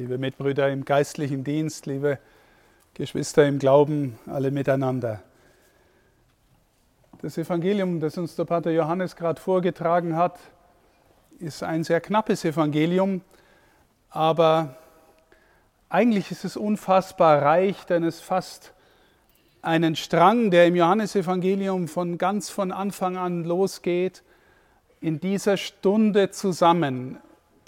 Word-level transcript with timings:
liebe 0.00 0.16
Mitbrüder 0.16 0.70
im 0.70 0.86
geistlichen 0.86 1.44
Dienst, 1.44 1.84
liebe 1.84 2.18
Geschwister 2.94 3.46
im 3.46 3.58
Glauben, 3.58 4.18
alle 4.24 4.50
miteinander. 4.50 5.22
Das 7.20 7.36
Evangelium, 7.36 8.00
das 8.00 8.16
uns 8.16 8.34
der 8.34 8.46
Pater 8.46 8.70
Johannes 8.70 9.14
gerade 9.14 9.38
vorgetragen 9.38 10.16
hat, 10.16 10.38
ist 11.38 11.62
ein 11.62 11.84
sehr 11.84 12.00
knappes 12.00 12.46
Evangelium, 12.46 13.20
aber 14.08 14.74
eigentlich 15.90 16.30
ist 16.30 16.46
es 16.46 16.56
unfassbar 16.56 17.42
reich, 17.42 17.84
denn 17.84 18.02
es 18.02 18.22
fasst 18.22 18.72
einen 19.60 19.96
Strang, 19.96 20.50
der 20.50 20.66
im 20.66 20.76
Johannesevangelium 20.76 21.88
von 21.88 22.16
ganz 22.16 22.48
von 22.48 22.72
Anfang 22.72 23.18
an 23.18 23.44
losgeht, 23.44 24.22
in 25.02 25.20
dieser 25.20 25.58
Stunde 25.58 26.30
zusammen, 26.30 27.18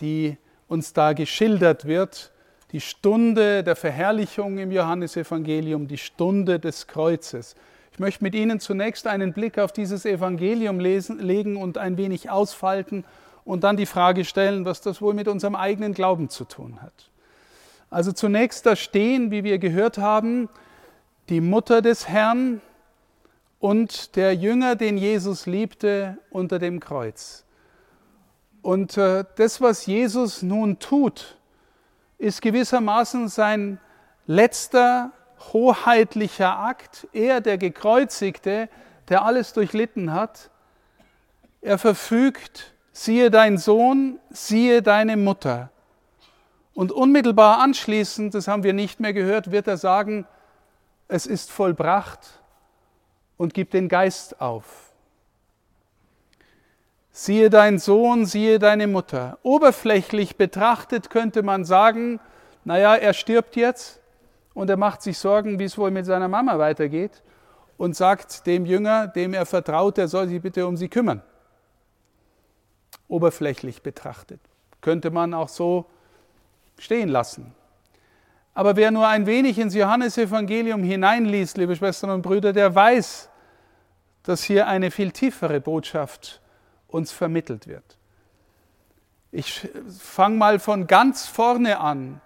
die 0.01 0.39
uns 0.73 0.95
da 0.95 1.13
geschildert 1.13 1.85
wird, 1.85 2.33
die 2.73 2.81
Stunde 2.81 3.63
der 3.63 3.77
Verherrlichung 3.77 4.57
im 4.57 4.73
Johannesevangelium, 4.73 5.87
die 5.87 5.99
Stunde 5.99 6.59
des 6.59 6.87
Kreuzes. 6.87 7.55
Ich 7.93 7.99
möchte 7.99 8.25
mit 8.25 8.35
Ihnen 8.35 8.59
zunächst 8.59 9.07
einen 9.07 9.35
Blick 9.35 9.59
auf 9.59 9.73
dieses 9.73 10.07
Evangelium 10.07 10.81
lesen, 10.81 11.19
legen 11.19 11.59
und 11.59 11.77
ein 11.77 11.99
wenig 11.99 12.31
ausfalten 12.31 13.05
und 13.45 13.65
dann 13.65 13.77
die 13.77 13.85
Frage 13.85 14.25
stellen, 14.25 14.65
was 14.65 14.81
das 14.81 15.03
wohl 15.03 15.13
mit 15.13 15.29
unserem 15.29 15.55
eigenen 15.55 15.93
Glauben 15.93 16.31
zu 16.31 16.45
tun 16.45 16.81
hat. 16.81 17.11
Also 17.91 18.11
zunächst 18.13 18.65
da 18.65 18.75
stehen, 18.75 19.31
wie 19.31 19.45
wir 19.45 19.59
gehört 19.59 19.99
haben, 19.99 20.49
die 21.29 21.43
Mutter 21.43 21.83
des 21.83 22.09
Herrn 22.09 22.63
und 23.59 24.17
der 24.17 24.35
Jünger, 24.35 24.75
den 24.75 24.97
Jesus 24.97 25.45
liebte, 25.45 26.17
unter 26.31 26.59
dem 26.59 26.81
Kreuz. 26.81 27.45
Und 28.63 28.97
äh, 28.97 29.25
das, 29.37 29.61
was 29.61 29.87
Jesus 29.87 30.43
nun 30.43 30.79
tut, 30.79 31.37
ist 32.19 32.41
gewissermaßen 32.41 33.29
sein 33.29 33.81
letzter 34.27 35.11
hoheitlicher 35.53 36.57
Akt. 36.57 37.09
Er, 37.13 37.41
der 37.41 37.59
Gekreuzigte, 37.59 38.69
der 39.09 39.25
alles 39.25 39.53
durchlitten 39.53 40.13
hat, 40.13 40.51
er 41.61 41.79
verfügt, 41.79 42.73
siehe 42.93 43.31
dein 43.31 43.59
Sohn, 43.59 44.21
siehe 44.31 44.83
deine 44.83 45.17
Mutter. 45.17 45.71
Und 46.75 46.93
unmittelbar 46.93 47.59
anschließend, 47.59 48.35
das 48.35 48.49
haben 48.49 48.63
wir 48.63 48.73
nicht 48.73 49.01
mehr 49.01 49.13
gehört, 49.13 49.51
wird 49.51 49.67
er 49.67 49.77
sagen, 49.77 50.27
es 51.09 51.27
ist 51.27 51.51
vollbracht 51.51 52.41
und 53.37 53.55
gibt 53.55 53.75
den 53.75 53.89
Geist 53.89 54.41
auf. 54.41 54.92
Siehe 57.15 57.51
dein 57.51 57.79
Sohn, 57.79 58.25
siehe 58.25 58.59
deine 58.59 58.87
Mutter. 58.87 59.39
Oberflächlich 59.43 60.37
betrachtet 60.37 61.11
könnte 61.11 61.43
man 61.43 61.67
sagen, 61.67 62.21
naja, 62.65 62.95
er 62.95 63.13
stirbt 63.13 63.55
jetzt 63.55 64.01
und 64.55 64.71
er 64.71 64.79
macht 64.79 65.03
sich 65.03 65.19
Sorgen, 65.19 65.59
wie 65.59 65.65
es 65.65 65.77
wohl 65.77 65.91
mit 65.91 66.07
seiner 66.07 66.29
Mama 66.29 66.59
weitergeht 66.59 67.23
und 67.77 67.95
sagt 67.97 68.47
dem 68.47 68.65
Jünger, 68.65 69.09
dem 69.09 69.35
er 69.35 69.45
vertraut, 69.45 69.99
er 69.99 70.09
soll 70.09 70.29
sich 70.29 70.41
bitte 70.41 70.67
um 70.67 70.77
sie 70.79 70.89
kümmern. 70.89 71.23
Oberflächlich 73.09 73.83
betrachtet. 73.83 74.41
Könnte 74.81 75.11
man 75.11 75.35
auch 75.35 75.49
so 75.51 75.85
stehen 76.79 77.09
lassen. 77.09 77.55
Aber 78.55 78.77
wer 78.77 78.91
nur 78.91 79.07
ein 79.07 79.27
wenig 79.27 79.59
ins 79.59 79.75
Johannesevangelium 79.75 80.83
hineinliest, 80.83 81.59
liebe 81.59 81.77
Schwestern 81.77 82.11
und 82.11 82.23
Brüder, 82.23 82.53
der 82.55 82.75
weiß, 82.75 83.29
dass 84.23 84.43
hier 84.43 84.67
eine 84.67 84.91
viel 84.91 85.11
tiefere 85.11 85.61
Botschaft 85.61 86.42
uns 86.93 87.13
vermittelt 87.13 87.67
wird. 87.67 87.97
Ich 89.31 89.69
fange 89.99 90.37
mal 90.37 90.59
von 90.59 90.87
ganz 90.87 91.27
vorne 91.27 91.81
an. 91.81 92.21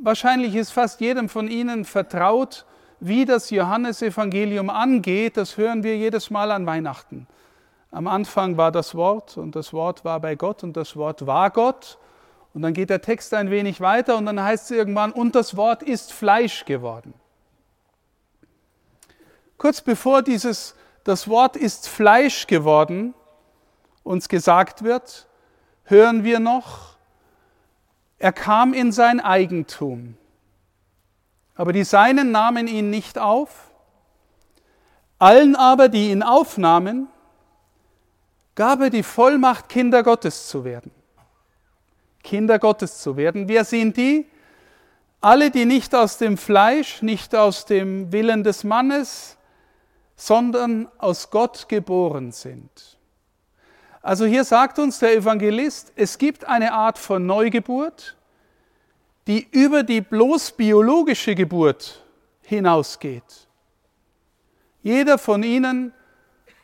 Wahrscheinlich 0.00 0.54
ist 0.54 0.70
fast 0.70 1.00
jedem 1.00 1.28
von 1.28 1.48
Ihnen 1.48 1.84
vertraut, 1.84 2.66
wie 3.00 3.24
das 3.24 3.50
Johannesevangelium 3.50 4.68
angeht. 4.68 5.36
Das 5.36 5.56
hören 5.56 5.82
wir 5.82 5.96
jedes 5.96 6.30
Mal 6.30 6.50
an 6.52 6.66
Weihnachten. 6.66 7.26
Am 7.90 8.06
Anfang 8.06 8.58
war 8.58 8.72
das 8.72 8.94
Wort 8.94 9.38
und 9.38 9.56
das 9.56 9.72
Wort 9.72 10.04
war 10.04 10.20
bei 10.20 10.34
Gott 10.34 10.62
und 10.62 10.76
das 10.76 10.96
Wort 10.96 11.26
war 11.26 11.50
Gott. 11.50 11.98
Und 12.52 12.62
dann 12.62 12.74
geht 12.74 12.90
der 12.90 13.00
Text 13.00 13.32
ein 13.32 13.50
wenig 13.50 13.80
weiter 13.80 14.16
und 14.16 14.26
dann 14.26 14.42
heißt 14.42 14.70
es 14.70 14.76
irgendwann, 14.76 15.12
und 15.12 15.34
das 15.34 15.56
Wort 15.56 15.82
ist 15.82 16.12
Fleisch 16.12 16.64
geworden. 16.64 17.14
Kurz 19.58 19.80
bevor 19.80 20.22
dieses, 20.22 20.74
das 21.04 21.28
Wort 21.28 21.56
ist 21.56 21.88
Fleisch 21.88 22.46
geworden, 22.46 23.14
uns 24.06 24.28
gesagt 24.28 24.84
wird, 24.84 25.26
hören 25.84 26.24
wir 26.24 26.38
noch, 26.38 26.96
er 28.18 28.32
kam 28.32 28.72
in 28.72 28.92
sein 28.92 29.20
Eigentum, 29.20 30.16
aber 31.54 31.72
die 31.72 31.84
Seinen 31.84 32.30
nahmen 32.30 32.68
ihn 32.68 32.88
nicht 32.88 33.18
auf, 33.18 33.70
allen 35.18 35.56
aber, 35.56 35.88
die 35.88 36.10
ihn 36.10 36.22
aufnahmen, 36.22 37.08
gab 38.54 38.80
er 38.80 38.90
die 38.90 39.02
Vollmacht, 39.02 39.68
Kinder 39.68 40.02
Gottes 40.02 40.48
zu 40.48 40.64
werden. 40.64 40.90
Kinder 42.22 42.58
Gottes 42.58 43.00
zu 43.00 43.16
werden. 43.16 43.48
Wer 43.48 43.64
sind 43.64 43.96
die? 43.96 44.26
Alle, 45.20 45.50
die 45.50 45.64
nicht 45.64 45.94
aus 45.94 46.18
dem 46.18 46.36
Fleisch, 46.36 47.00
nicht 47.00 47.34
aus 47.34 47.64
dem 47.64 48.12
Willen 48.12 48.44
des 48.44 48.64
Mannes, 48.64 49.36
sondern 50.16 50.88
aus 50.98 51.30
Gott 51.30 51.68
geboren 51.68 52.32
sind. 52.32 52.95
Also 54.06 54.24
hier 54.24 54.44
sagt 54.44 54.78
uns 54.78 55.00
der 55.00 55.16
Evangelist, 55.16 55.92
es 55.96 56.16
gibt 56.16 56.44
eine 56.44 56.72
Art 56.72 56.96
von 56.96 57.26
Neugeburt, 57.26 58.16
die 59.26 59.48
über 59.50 59.82
die 59.82 60.00
bloß 60.00 60.52
biologische 60.52 61.34
Geburt 61.34 62.04
hinausgeht. 62.42 63.48
Jeder 64.84 65.18
von 65.18 65.42
ihnen 65.42 65.92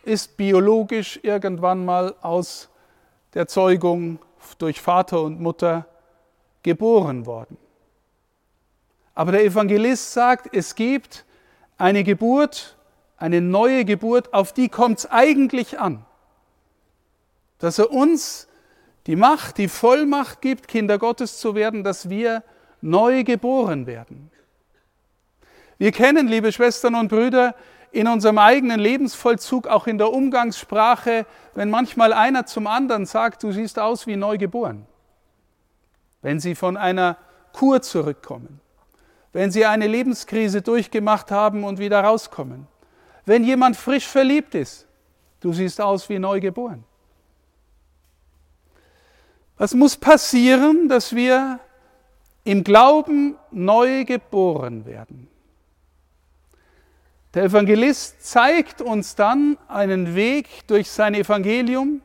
ist 0.04 0.36
biologisch 0.36 1.18
irgendwann 1.24 1.84
mal 1.84 2.14
aus 2.20 2.68
der 3.34 3.48
Zeugung 3.48 4.20
durch 4.58 4.80
Vater 4.80 5.20
und 5.22 5.40
Mutter 5.40 5.88
geboren 6.62 7.26
worden. 7.26 7.56
Aber 9.16 9.32
der 9.32 9.44
Evangelist 9.44 10.12
sagt, 10.12 10.54
es 10.54 10.76
gibt 10.76 11.24
eine 11.76 12.04
Geburt, 12.04 12.76
eine 13.16 13.40
neue 13.40 13.84
Geburt, 13.84 14.32
auf 14.32 14.52
die 14.52 14.68
kommt 14.68 15.00
es 15.00 15.10
eigentlich 15.10 15.80
an 15.80 16.04
dass 17.62 17.78
er 17.78 17.92
uns 17.92 18.48
die 19.06 19.14
Macht, 19.14 19.56
die 19.56 19.68
Vollmacht 19.68 20.40
gibt, 20.40 20.66
Kinder 20.66 20.98
Gottes 20.98 21.38
zu 21.38 21.54
werden, 21.54 21.84
dass 21.84 22.10
wir 22.10 22.42
neu 22.80 23.22
geboren 23.22 23.86
werden. 23.86 24.32
Wir 25.78 25.92
kennen, 25.92 26.26
liebe 26.26 26.50
Schwestern 26.50 26.96
und 26.96 27.06
Brüder, 27.06 27.54
in 27.92 28.08
unserem 28.08 28.38
eigenen 28.38 28.80
Lebensvollzug, 28.80 29.68
auch 29.68 29.86
in 29.86 29.96
der 29.96 30.12
Umgangssprache, 30.12 31.24
wenn 31.54 31.70
manchmal 31.70 32.12
einer 32.12 32.46
zum 32.46 32.66
anderen 32.66 33.06
sagt, 33.06 33.44
du 33.44 33.52
siehst 33.52 33.78
aus 33.78 34.08
wie 34.08 34.16
neu 34.16 34.38
geboren. 34.38 34.84
Wenn 36.20 36.40
sie 36.40 36.56
von 36.56 36.76
einer 36.76 37.16
Kur 37.52 37.80
zurückkommen, 37.80 38.60
wenn 39.32 39.52
sie 39.52 39.66
eine 39.66 39.86
Lebenskrise 39.86 40.62
durchgemacht 40.62 41.30
haben 41.30 41.62
und 41.62 41.78
wieder 41.78 42.00
rauskommen, 42.00 42.66
wenn 43.24 43.44
jemand 43.44 43.76
frisch 43.76 44.08
verliebt 44.08 44.56
ist, 44.56 44.88
du 45.38 45.52
siehst 45.52 45.80
aus 45.80 46.08
wie 46.08 46.18
neu 46.18 46.40
geboren. 46.40 46.84
Was 49.62 49.74
muss 49.74 49.96
passieren, 49.96 50.88
dass 50.88 51.14
wir 51.14 51.60
im 52.42 52.64
Glauben 52.64 53.36
neu 53.52 54.04
geboren 54.04 54.86
werden? 54.86 55.28
Der 57.32 57.44
Evangelist 57.44 58.26
zeigt 58.26 58.82
uns 58.82 59.14
dann 59.14 59.56
einen 59.68 60.16
Weg 60.16 60.66
durch 60.66 60.90
sein 60.90 61.14
Evangelium, 61.14 62.00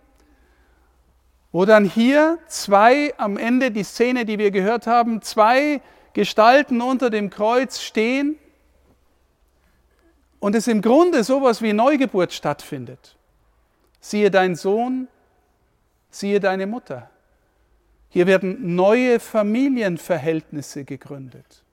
wo 1.52 1.66
dann 1.66 1.86
hier 1.86 2.38
zwei, 2.48 3.16
am 3.18 3.38
Ende 3.38 3.72
die 3.72 3.84
Szene, 3.84 4.26
die 4.26 4.38
wir 4.38 4.52
gehört 4.52 4.86
haben, 4.86 5.24
zwei 5.24 5.82
Gestalten 6.14 6.80
unter 6.80 7.10
dem 7.10 7.32
Kreuz 7.32 7.82
stehen 7.82 8.38
und 10.40 10.54
es 10.54 10.68
im 10.68 10.84
Grunde 10.84 11.24
sowas 11.24 11.64
wie 11.64 11.74
Neugeburt 11.74 12.34
stattfindet. 12.34 13.18
Siehe 14.00 14.30
dein 14.30 14.54
Sohn, 14.54 15.08
siehe 16.12 16.40
deine 16.40 16.68
Mutter. 16.68 17.10
Hier 18.10 18.28
werden 18.28 18.76
neue 18.76 19.20
Familienverhältnisse 19.20 20.86
gegründet. 20.86 21.64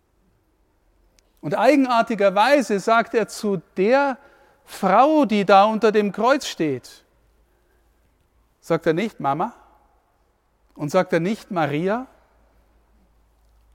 Und 1.41 1.57
eigenartigerweise 1.57 2.81
sagt 2.81 3.15
er 3.15 3.29
zu 3.29 3.61
der 3.77 4.19
Frau, 4.65 5.25
die 5.27 5.45
da 5.45 5.65
unter 5.65 5.93
dem 5.93 6.11
Kreuz 6.11 6.47
steht, 6.47 7.05
sagt 8.61 8.87
er 8.87 8.95
nicht 8.95 9.21
Mama 9.21 9.53
und 10.75 10.91
sagt 10.91 11.13
er 11.13 11.21
nicht 11.21 11.51
Maria, 11.51 12.07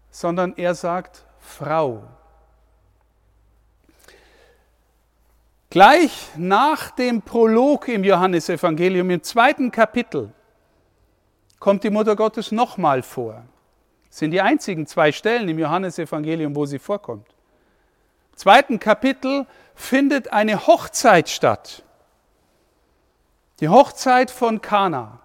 sondern 0.09 0.57
er 0.57 0.73
sagt 0.73 1.25
Frau. 1.39 2.03
Gleich 5.69 6.29
nach 6.35 6.89
dem 6.89 7.21
Prolog 7.21 7.87
im 7.87 8.03
Johannesevangelium 8.03 9.11
im 9.11 9.21
zweiten 9.21 9.69
Kapitel 9.69 10.33
kommt 11.59 11.83
die 11.83 11.89
Mutter 11.89 12.15
Gottes 12.15 12.51
nochmal 12.51 13.03
vor. 13.03 13.43
Das 14.09 14.19
sind 14.19 14.31
die 14.31 14.41
einzigen 14.41 14.87
zwei 14.87 15.11
Stellen 15.11 15.47
im 15.49 15.59
Johannesevangelium, 15.59 16.55
wo 16.55 16.65
sie 16.65 16.79
vorkommt. 16.79 17.27
Im 18.31 18.37
zweiten 18.37 18.79
Kapitel 18.79 19.45
findet 19.75 20.33
eine 20.33 20.65
Hochzeit 20.67 21.29
statt. 21.29 21.83
Die 23.59 23.69
Hochzeit 23.69 24.31
von 24.31 24.61
Kana. 24.61 25.19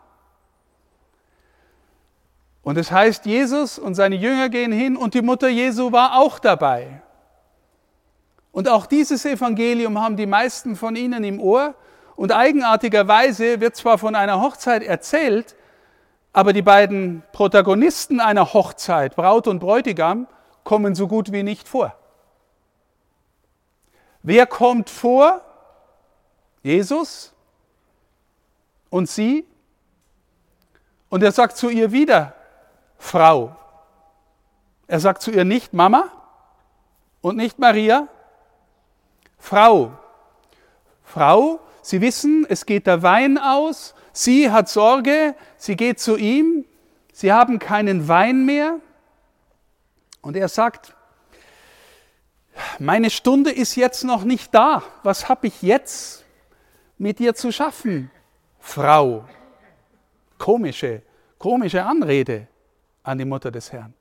Und 2.63 2.79
es 2.79 2.91
heißt, 2.91 3.27
Jesus 3.27 3.79
und 3.79 3.95
seine 3.95 4.17
Jünger 4.17 4.49
gehen 4.49 4.73
hin 4.73 4.97
und 4.97 5.15
die 5.15 5.23
Mutter 5.23 5.49
Jesu 5.49 5.93
war 5.93 6.19
auch 6.19 6.39
dabei. 6.39 7.03
Und 8.53 8.69
auch 8.69 8.87
dieses 8.87 9.25
Evangelium 9.25 10.01
haben 10.01 10.17
die 10.17 10.27
meisten 10.27 10.77
von 10.77 10.97
Ihnen 10.97 11.25
im 11.25 11.41
Ohr. 11.41 11.75
Und 12.17 12.33
eigenartigerweise 12.33 13.61
wird 13.61 13.77
zwar 13.77 13.99
von 13.99 14.15
einer 14.15 14.41
Hochzeit 14.41 14.83
erzählt, 14.83 15.57
aber 16.35 16.53
die 16.53 16.63
beiden 16.63 17.23
Protagonisten 17.33 18.21
einer 18.21 18.53
Hochzeit, 18.53 19.15
Braut 19.15 19.47
und 19.47 19.61
Bräutigam, 19.61 20.27
kommen 20.65 20.97
so 20.97 21.07
gut 21.07 21.33
wie 21.33 21.45
nicht 21.45 21.69
vor. 21.69 21.95
Wer 24.23 24.47
kommt 24.47 24.91
vor? 24.91 25.41
Jesus 26.63 27.33
und 28.91 29.09
sie. 29.09 29.47
Und 31.09 31.23
er 31.23 31.31
sagt 31.31 31.57
zu 31.57 31.69
ihr 31.69 31.93
wieder, 31.93 32.35
Frau. 32.99 33.55
Er 34.89 34.99
sagt 34.99 35.23
zu 35.23 35.31
ihr 35.31 35.45
nicht 35.45 35.73
Mama 35.73 36.11
und 37.21 37.37
nicht 37.37 37.61
Maria, 37.61 38.09
Frau. 39.39 39.93
Frau, 41.05 41.61
Sie 41.85 42.01
wissen, 42.01 42.47
es 42.49 42.65
geht 42.65 42.87
der 42.87 43.03
Wein 43.03 43.37
aus, 43.37 43.95
sie 44.14 44.50
hat 44.50 44.70
Sorge, 44.70 45.34
sie 45.58 45.76
geht 45.76 46.00
zu 46.00 46.16
ihm, 46.16 46.64
sie 47.12 47.32
haben 47.32 47.58
keinen 47.58 48.08
Wein 48.08 48.46
mehr. 48.46 48.78
Und 50.22 50.37
er 50.37 50.49
sagt, 50.49 50.94
meine 52.78 53.11
Stunde 53.11 53.50
ist 53.50 53.75
jetzt 53.75 54.05
noch 54.05 54.25
nicht 54.25 54.55
da. 54.55 54.82
Was 55.02 55.28
habe 55.28 55.49
ich 55.49 55.61
jetzt 55.61 56.25
mit 56.96 57.19
dir 57.19 57.34
zu 57.34 57.52
schaffen, 57.52 58.11
Frau? 58.58 59.26
Komische, 60.38 61.02
komische 61.38 61.84
Anrede 61.84 62.46
an 63.02 63.19
die 63.19 63.25
Mutter 63.25 63.50
des 63.50 63.72
Herrn. 63.72 63.93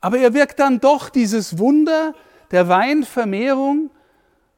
Aber 0.00 0.18
er 0.18 0.34
wirkt 0.34 0.60
dann 0.60 0.80
doch 0.80 1.08
dieses 1.08 1.58
Wunder 1.58 2.14
der 2.50 2.68
Weinvermehrung, 2.68 3.90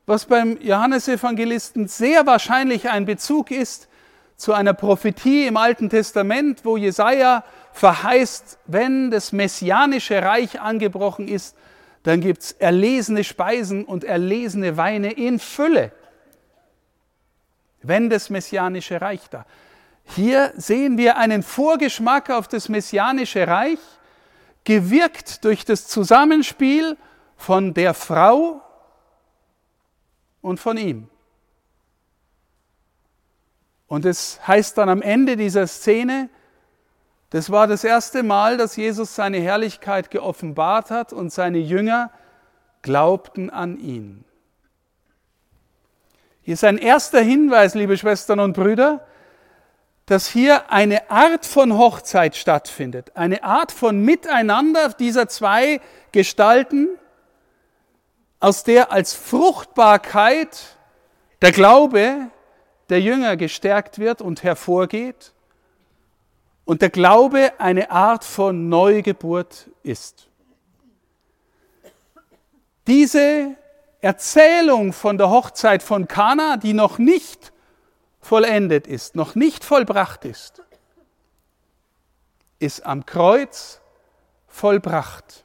was 0.05 0.27
beim 0.27 0.61
Johannesevangelisten 0.61 1.89
sehr 1.89 2.27
wahrscheinlich 2.27 2.91
ein 2.91 3.05
Bezug 3.05 3.51
ist 3.51 3.89
zu 4.37 4.53
einer 4.53 4.75
Prophetie 4.75 5.47
im 5.47 5.57
Alten 5.57 5.89
Testament, 5.89 6.65
wo 6.65 6.77
Jesaja 6.77 7.45
verheißt, 7.73 8.59
wenn 8.67 9.11
das 9.11 9.33
messianische 9.33 10.23
Reich 10.23 10.61
angebrochen 10.61 11.29
ist, 11.29 11.57
dann 12.03 12.21
gibt 12.21 12.43
es 12.43 12.53
erlesene 12.53 13.25
Speisen 13.25 13.85
und 13.85 14.05
erlesene 14.05 14.77
Weine 14.77 15.13
in 15.13 15.39
Fülle. 15.39 15.93
Wenn 17.83 18.11
das 18.11 18.31
messianische 18.31 19.01
Reich 19.01 19.29
da. 19.31 19.45
Hier 20.05 20.53
sehen 20.57 20.99
wir 20.99 21.17
einen 21.17 21.43
Vorgeschmack 21.43 22.31
auf 22.31 22.47
das 22.47 22.69
messianische 22.69 23.47
Reich, 23.49 23.79
gewirkt 24.65 25.45
durch 25.45 25.65
das 25.65 25.87
Zusammenspiel 25.89 26.97
von 27.37 27.75
der 27.75 27.95
Frau 27.95 28.61
und 30.43 30.61
von 30.61 30.77
ihm. 30.77 31.09
Und 33.89 34.05
es 34.05 34.41
heißt 34.47 34.79
dann 34.79 34.89
am 34.89 35.03
Ende 35.03 35.37
dieser 35.37 35.67
Szene, 35.67 36.29
das 37.31 37.51
war 37.51 37.67
das 37.67 37.85
erste 37.85 38.23
Mal, 38.23 38.57
dass 38.57 38.77
Jesus 38.77 39.15
seine 39.15 39.39
Herrlichkeit 39.39 40.11
geoffenbart 40.11 40.91
hat 40.91 41.13
und 41.13 41.33
seine 41.33 41.59
Jünger 41.59 42.11
glaubten 42.83 43.51
an 43.51 43.79
ihn. 43.79 44.25
Hier 46.43 46.55
ist 46.55 46.65
ein 46.65 46.79
erster 46.79 47.21
Hinweis, 47.21 47.75
liebe 47.75 47.99
Schwestern 47.99 48.39
und 48.39 48.53
Brüder, 48.53 49.05
dass 50.07 50.29
hier 50.29 50.71
eine 50.71 51.11
Art 51.11 51.45
von 51.45 51.77
Hochzeit 51.77 52.37
stattfindet, 52.37 53.17
eine 53.17 53.43
Art 53.43 53.73
von 53.73 54.01
Miteinander 54.01 54.91
dieser 54.91 55.29
zwei 55.29 55.81
Gestalten, 56.13 56.89
aus 58.39 58.63
der 58.63 58.93
als 58.93 59.15
Fruchtbarkeit 59.15 60.77
der 61.43 61.51
Glaube 61.51 62.31
der 62.89 63.01
Jünger 63.01 63.37
gestärkt 63.37 63.99
wird 63.99 64.23
und 64.23 64.43
hervorgeht 64.43 65.33
und 66.65 66.83
der 66.83 66.91
Glaube 66.91 67.53
eine 67.59 67.91
Art 67.91 68.25
von 68.25 68.69
Neugeburt 68.69 69.71
ist. 69.83 70.29
Diese 72.87 73.57
Erzählung 74.01 74.93
von 74.93 75.19
der 75.19 75.31
Hochzeit 75.31 75.83
von 75.83 76.07
Kana, 76.07 76.57
die 76.57 76.75
noch 76.75 76.99
nicht 76.99 77.53
vollendet 78.21 78.87
ist, 78.87 79.17
noch 79.17 79.35
nicht 79.35 79.65
vollbracht 79.65 80.25
ist, 80.25 80.63
ist 82.59 82.87
am 82.87 83.07
Kreuz 83.07 83.81
vollbracht. 84.49 85.45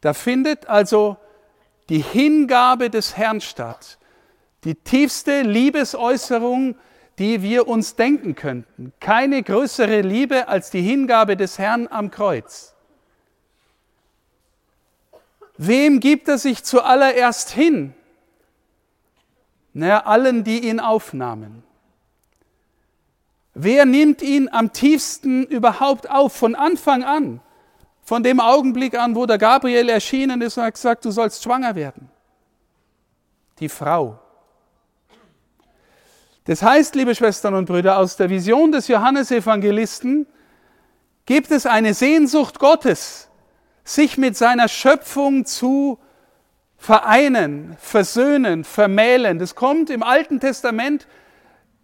Da 0.00 0.14
findet 0.14 0.66
also 0.66 1.16
die 1.88 2.00
Hingabe 2.00 2.90
des 2.90 3.16
Herrn 3.16 3.40
statt, 3.40 3.98
die 4.64 4.74
tiefste 4.74 5.42
Liebesäußerung, 5.42 6.76
die 7.18 7.42
wir 7.42 7.68
uns 7.68 7.96
denken 7.96 8.34
könnten. 8.34 8.92
Keine 9.00 9.42
größere 9.42 10.00
Liebe 10.00 10.48
als 10.48 10.70
die 10.70 10.82
Hingabe 10.82 11.36
des 11.36 11.58
Herrn 11.58 11.88
am 11.88 12.10
Kreuz. 12.10 12.74
Wem 15.56 16.00
gibt 16.00 16.28
er 16.28 16.38
sich 16.38 16.64
zuallererst 16.64 17.50
hin? 17.50 17.94
Naja, 19.74 20.04
allen, 20.04 20.44
die 20.44 20.68
ihn 20.68 20.80
aufnahmen. 20.80 21.62
Wer 23.54 23.84
nimmt 23.84 24.22
ihn 24.22 24.48
am 24.50 24.72
tiefsten 24.72 25.44
überhaupt 25.44 26.10
auf 26.10 26.32
von 26.32 26.54
Anfang 26.54 27.04
an? 27.04 27.40
Von 28.02 28.22
dem 28.22 28.40
Augenblick 28.40 28.98
an, 28.98 29.14
wo 29.14 29.26
der 29.26 29.38
Gabriel 29.38 29.88
erschienen 29.88 30.40
ist 30.40 30.56
und 30.58 30.64
hat 30.64 30.74
gesagt, 30.74 31.04
du 31.04 31.10
sollst 31.10 31.42
schwanger 31.42 31.74
werden. 31.74 32.10
Die 33.60 33.68
Frau. 33.68 34.21
Das 36.44 36.62
heißt, 36.62 36.96
liebe 36.96 37.14
Schwestern 37.14 37.54
und 37.54 37.66
Brüder, 37.66 37.98
aus 37.98 38.16
der 38.16 38.28
Vision 38.28 38.72
des 38.72 38.88
Johannesevangelisten 38.88 40.26
gibt 41.24 41.52
es 41.52 41.66
eine 41.66 41.94
Sehnsucht 41.94 42.58
Gottes, 42.58 43.28
sich 43.84 44.18
mit 44.18 44.36
seiner 44.36 44.68
Schöpfung 44.68 45.44
zu 45.44 45.98
vereinen, 46.76 47.76
versöhnen, 47.78 48.64
vermählen. 48.64 49.38
Das 49.38 49.54
kommt 49.54 49.88
im 49.88 50.02
Alten 50.02 50.40
Testament 50.40 51.06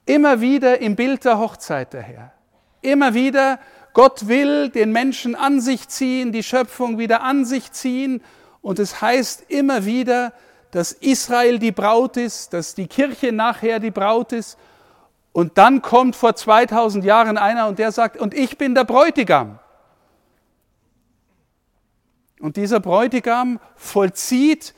immer 0.07 0.41
wieder 0.41 0.81
im 0.81 0.97
Bild 0.97 1.25
der 1.25 1.38
Hochzeit 1.38 1.95
daher. 1.95 2.33
Immer 2.81 3.15
wieder, 3.15 3.61
Gott 3.93 4.27
will 4.27 4.71
den 4.71 4.91
Menschen 4.91 5.37
an 5.37 5.61
sich 5.61 5.88
ziehen, 5.88 6.33
die 6.33 6.43
Schöpfung 6.43 6.99
wieder 6.99 7.23
an 7.23 7.45
sich 7.45 7.71
ziehen. 7.71 8.23
Und 8.61 8.81
es 8.81 9.00
heißt 9.00 9.45
immer 9.49 9.85
wieder, 9.85 10.33
dass 10.71 10.93
Israel 10.93 11.59
die 11.59 11.73
Braut 11.73 12.17
ist, 12.17 12.53
dass 12.53 12.75
die 12.75 12.87
Kirche 12.87 13.33
nachher 13.33 13.81
die 13.81 13.91
Braut 13.91 14.33
ist. 14.33 14.59
Und 15.33 15.57
dann 15.57 15.83
kommt 15.83 16.17
vor 16.17 16.35
2000 16.35 17.05
Jahren 17.05 17.39
einer 17.39 17.69
und 17.69 17.79
der 17.79 17.93
sagt, 17.93 18.17
und 18.17 18.35
ich 18.35 18.59
bin 18.59 18.75
der 18.75 18.85
Bräutigam. 18.85 19.59
Und 22.41 22.57
dieser 22.57 22.81
Bräutigam 22.81 23.61
vollzieht 23.77 24.75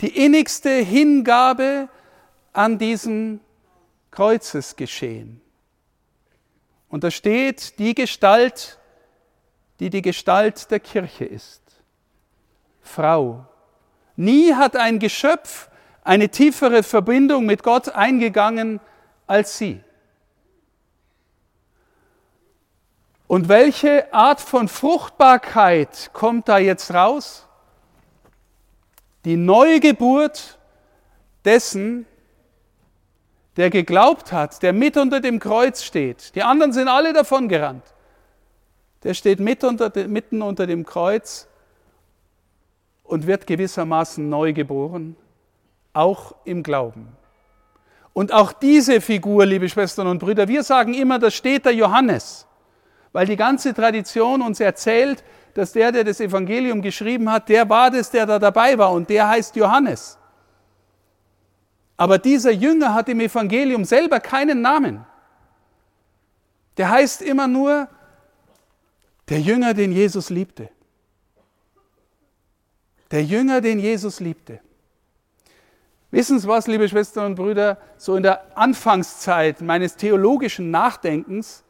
die 0.00 0.24
innigste 0.24 0.70
Hingabe 0.70 1.88
an 2.52 2.78
diesem 2.78 3.40
Kreuzesgeschehen. 4.10 5.40
Und 6.88 7.04
da 7.04 7.10
steht 7.10 7.78
die 7.78 7.94
Gestalt, 7.94 8.78
die 9.80 9.90
die 9.90 10.02
Gestalt 10.02 10.70
der 10.70 10.80
Kirche 10.80 11.24
ist. 11.24 11.62
Frau. 12.82 13.46
Nie 14.18 14.52
hat 14.54 14.76
ein 14.76 14.98
Geschöpf 14.98 15.70
eine 16.04 16.28
tiefere 16.28 16.82
Verbindung 16.82 17.46
mit 17.46 17.62
Gott 17.62 17.88
eingegangen 17.88 18.80
als 19.26 19.56
sie. 19.56 19.80
Und 23.26 23.48
welche 23.48 24.12
Art 24.12 24.40
von 24.40 24.68
Fruchtbarkeit 24.68 26.10
kommt 26.12 26.48
da 26.48 26.58
jetzt 26.58 26.92
raus? 26.92 27.48
die 29.24 29.36
Neugeburt 29.36 30.58
dessen, 31.44 32.06
der 33.58 33.68
geglaubt 33.68 34.32
hat, 34.32 34.62
der 34.62 34.72
mit 34.72 34.96
unter 34.96 35.20
dem 35.20 35.38
Kreuz 35.38 35.82
steht. 35.82 36.34
Die 36.34 36.42
anderen 36.42 36.72
sind 36.72 36.88
alle 36.88 37.12
davon 37.12 37.48
gerannt. 37.48 37.84
Der 39.02 39.12
steht 39.12 39.38
mit 39.38 39.64
unter, 39.64 39.92
mitten 40.08 40.40
unter 40.40 40.66
dem 40.66 40.86
Kreuz 40.86 41.46
und 43.08 43.26
wird 43.26 43.46
gewissermaßen 43.46 44.28
neu 44.28 44.52
geboren, 44.52 45.16
auch 45.94 46.34
im 46.44 46.62
Glauben. 46.62 47.08
Und 48.12 48.32
auch 48.32 48.52
diese 48.52 49.00
Figur, 49.00 49.46
liebe 49.46 49.68
Schwestern 49.68 50.06
und 50.08 50.18
Brüder, 50.18 50.46
wir 50.46 50.62
sagen 50.62 50.92
immer, 50.92 51.18
da 51.18 51.30
steht 51.30 51.64
der 51.64 51.74
Johannes. 51.74 52.46
Weil 53.12 53.26
die 53.26 53.36
ganze 53.36 53.72
Tradition 53.72 54.42
uns 54.42 54.60
erzählt, 54.60 55.24
dass 55.54 55.72
der, 55.72 55.90
der 55.90 56.04
das 56.04 56.20
Evangelium 56.20 56.82
geschrieben 56.82 57.30
hat, 57.32 57.48
der 57.48 57.68
war 57.68 57.90
das, 57.90 58.10
der 58.10 58.26
da 58.26 58.38
dabei 58.38 58.76
war 58.76 58.92
und 58.92 59.08
der 59.08 59.26
heißt 59.26 59.56
Johannes. 59.56 60.18
Aber 61.96 62.18
dieser 62.18 62.50
Jünger 62.50 62.92
hat 62.92 63.08
im 63.08 63.20
Evangelium 63.20 63.84
selber 63.84 64.20
keinen 64.20 64.60
Namen. 64.60 65.04
Der 66.76 66.90
heißt 66.90 67.22
immer 67.22 67.48
nur 67.48 67.88
der 69.28 69.40
Jünger, 69.40 69.74
den 69.74 69.92
Jesus 69.92 70.28
liebte. 70.28 70.68
Der 73.10 73.24
Jünger, 73.24 73.60
den 73.60 73.78
Jesus 73.78 74.20
liebte. 74.20 74.60
Wissen 76.10 76.38
Sie 76.38 76.48
was, 76.48 76.66
liebe 76.66 76.88
Schwestern 76.88 77.26
und 77.26 77.34
Brüder, 77.34 77.78
so 77.96 78.16
in 78.16 78.22
der 78.22 78.56
Anfangszeit 78.56 79.60
meines 79.60 79.96
theologischen 79.96 80.70
Nachdenkens 80.70 81.64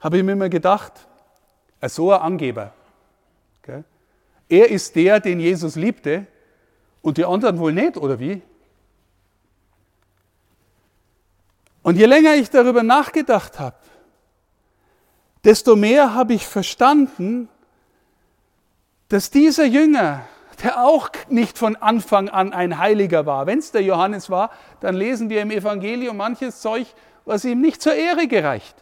habe 0.00 0.18
ich 0.18 0.24
mir 0.24 0.32
immer 0.32 0.48
gedacht, 0.48 0.92
so 1.82 2.12
ein 2.12 2.20
Angeber. 2.20 2.72
Er 4.48 4.70
ist 4.70 4.94
der, 4.94 5.20
den 5.20 5.40
Jesus 5.40 5.74
liebte 5.74 6.26
und 7.02 7.18
die 7.18 7.24
anderen 7.24 7.58
wohl 7.58 7.72
nicht, 7.72 7.96
oder 7.96 8.20
wie? 8.20 8.42
Und 11.82 11.96
je 11.96 12.06
länger 12.06 12.34
ich 12.34 12.50
darüber 12.50 12.82
nachgedacht 12.82 13.58
habe, 13.58 13.76
desto 15.44 15.76
mehr 15.76 16.14
habe 16.14 16.34
ich 16.34 16.46
verstanden, 16.46 17.48
dass 19.08 19.30
dieser 19.30 19.64
Jünger, 19.64 20.22
der 20.62 20.84
auch 20.84 21.10
nicht 21.28 21.58
von 21.58 21.76
Anfang 21.76 22.28
an 22.28 22.52
ein 22.52 22.78
Heiliger 22.78 23.26
war, 23.26 23.46
wenn 23.46 23.58
es 23.58 23.72
der 23.72 23.82
Johannes 23.82 24.30
war, 24.30 24.50
dann 24.80 24.96
lesen 24.96 25.30
wir 25.30 25.42
im 25.42 25.50
Evangelium 25.50 26.16
manches 26.16 26.60
Zeug, 26.60 26.86
was 27.24 27.44
ihm 27.44 27.60
nicht 27.60 27.82
zur 27.82 27.94
Ehre 27.94 28.26
gereicht. 28.26 28.74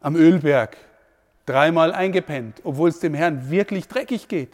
Am 0.00 0.16
Ölberg, 0.16 0.76
dreimal 1.46 1.92
eingepennt, 1.92 2.60
obwohl 2.64 2.90
es 2.90 3.00
dem 3.00 3.14
Herrn 3.14 3.50
wirklich 3.50 3.88
dreckig 3.88 4.28
geht. 4.28 4.52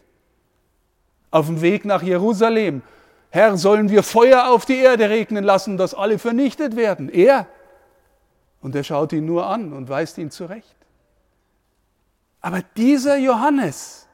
Auf 1.31 1.47
dem 1.47 1.61
Weg 1.61 1.85
nach 1.85 2.03
Jerusalem, 2.03 2.83
Herr, 3.31 3.57
sollen 3.57 3.91
wir 3.91 4.03
Feuer 4.03 4.49
auf 4.49 4.67
die 4.67 4.79
Erde 4.79 5.09
regnen 5.09 5.45
lassen, 5.45 5.77
dass 5.77 5.95
alle 5.95 6.19
vernichtet 6.19 6.75
werden? 6.75 7.09
Er. 7.09 7.47
Und 8.61 8.75
er 8.75 8.83
schaut 8.83 9.13
ihn 9.13 9.25
nur 9.25 9.47
an 9.47 9.73
und 9.73 9.89
weist 9.89 10.19
ihn 10.19 10.31
zurecht. 10.31 10.80
Aber 12.41 12.63
dieser 12.77 13.17
Johannes 13.19 14.07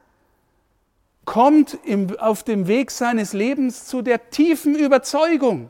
kommt 1.25 1.73
im, 1.85 2.17
auf 2.19 2.43
dem 2.43 2.67
Weg 2.67 2.91
seines 2.91 3.33
Lebens 3.33 3.85
zu 3.85 4.01
der 4.01 4.29
tiefen 4.29 4.75
Überzeugung, 4.75 5.69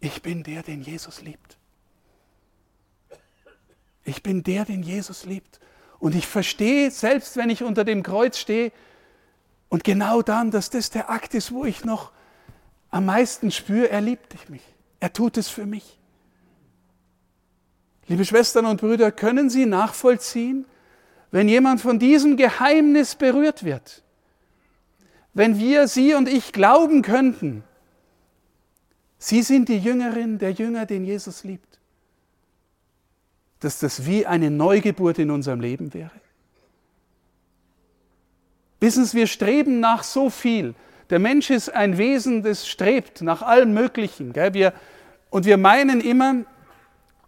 ich 0.00 0.22
bin 0.22 0.42
der, 0.42 0.62
den 0.62 0.82
Jesus 0.82 1.20
liebt. 1.20 1.58
Ich 4.04 4.22
bin 4.22 4.42
der, 4.42 4.64
den 4.64 4.82
Jesus 4.82 5.26
liebt. 5.26 5.60
Und 5.98 6.14
ich 6.14 6.26
verstehe, 6.26 6.90
selbst 6.90 7.36
wenn 7.36 7.50
ich 7.50 7.62
unter 7.62 7.84
dem 7.84 8.02
Kreuz 8.02 8.38
stehe, 8.38 8.72
und 9.68 9.84
genau 9.84 10.20
dann, 10.20 10.50
dass 10.50 10.68
das 10.68 10.90
der 10.90 11.10
Akt 11.10 11.32
ist, 11.32 11.52
wo 11.52 11.64
ich 11.64 11.84
noch 11.84 12.10
am 12.90 13.06
meisten 13.06 13.52
spüre, 13.52 13.88
er 13.88 14.00
liebt 14.00 14.50
mich. 14.50 14.62
Er 14.98 15.12
tut 15.12 15.36
es 15.36 15.48
für 15.48 15.64
mich. 15.64 15.99
Liebe 18.08 18.24
Schwestern 18.24 18.66
und 18.66 18.80
Brüder, 18.80 19.12
können 19.12 19.50
Sie 19.50 19.66
nachvollziehen, 19.66 20.64
wenn 21.30 21.48
jemand 21.48 21.80
von 21.80 21.98
diesem 21.98 22.36
Geheimnis 22.36 23.14
berührt 23.14 23.64
wird? 23.64 24.02
Wenn 25.32 25.58
wir, 25.58 25.86
Sie 25.86 26.14
und 26.14 26.28
ich 26.28 26.52
glauben 26.52 27.02
könnten, 27.02 27.62
Sie 29.18 29.42
sind 29.42 29.68
die 29.68 29.78
Jüngerin, 29.78 30.38
der 30.38 30.52
Jünger, 30.52 30.86
den 30.86 31.04
Jesus 31.04 31.44
liebt, 31.44 31.78
dass 33.60 33.78
das 33.78 34.06
wie 34.06 34.26
eine 34.26 34.50
Neugeburt 34.50 35.18
in 35.18 35.30
unserem 35.30 35.60
Leben 35.60 35.92
wäre? 35.94 36.10
Wissen 38.80 39.04
Sie, 39.04 39.18
wir 39.18 39.26
streben 39.26 39.78
nach 39.78 40.02
so 40.02 40.30
viel. 40.30 40.74
Der 41.10 41.18
Mensch 41.18 41.50
ist 41.50 41.68
ein 41.68 41.98
Wesen, 41.98 42.42
das 42.42 42.66
strebt 42.66 43.20
nach 43.20 43.42
allem 43.42 43.74
Möglichen. 43.74 44.32
Gell? 44.32 44.54
Wir, 44.54 44.72
und 45.28 45.44
wir 45.44 45.58
meinen 45.58 46.00
immer, 46.00 46.44